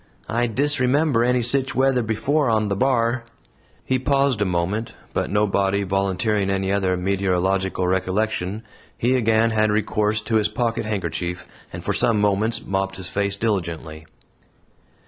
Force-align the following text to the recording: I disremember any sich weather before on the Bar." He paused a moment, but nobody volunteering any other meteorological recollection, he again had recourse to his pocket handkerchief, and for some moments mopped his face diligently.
I 0.29 0.47
disremember 0.47 1.23
any 1.23 1.43
sich 1.43 1.75
weather 1.75 2.01
before 2.01 2.49
on 2.49 2.69
the 2.69 2.75
Bar." 2.75 3.23
He 3.85 3.99
paused 3.99 4.41
a 4.41 4.45
moment, 4.45 4.95
but 5.13 5.29
nobody 5.29 5.83
volunteering 5.83 6.49
any 6.49 6.71
other 6.71 6.97
meteorological 6.97 7.87
recollection, 7.87 8.63
he 8.97 9.15
again 9.15 9.51
had 9.51 9.69
recourse 9.69 10.23
to 10.23 10.37
his 10.37 10.47
pocket 10.47 10.87
handkerchief, 10.87 11.45
and 11.71 11.83
for 11.85 11.93
some 11.93 12.19
moments 12.19 12.65
mopped 12.65 12.95
his 12.95 13.09
face 13.09 13.35
diligently. 13.35 14.07